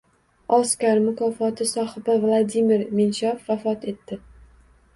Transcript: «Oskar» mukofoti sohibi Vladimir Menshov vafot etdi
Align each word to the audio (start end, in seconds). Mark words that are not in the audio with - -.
«Oskar» 0.55 1.01
mukofoti 1.03 1.67
sohibi 1.73 2.17
Vladimir 2.25 2.83
Menshov 3.01 3.47
vafot 3.53 3.89
etdi 3.95 4.21